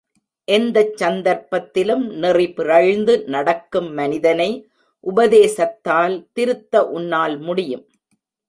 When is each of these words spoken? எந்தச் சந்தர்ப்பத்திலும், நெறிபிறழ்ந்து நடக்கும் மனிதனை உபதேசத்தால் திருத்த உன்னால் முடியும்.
எந்தச் 0.47 1.03
சந்தர்ப்பத்திலும், 1.03 2.05
நெறிபிறழ்ந்து 2.21 3.15
நடக்கும் 3.27 3.93
மனிதனை 3.93 4.49
உபதேசத்தால் 5.03 6.17
திருத்த 6.33 6.87
உன்னால் 6.89 7.37
முடியும். 7.39 7.85